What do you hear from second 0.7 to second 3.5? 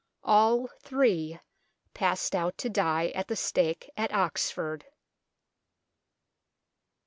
three passed out to die at the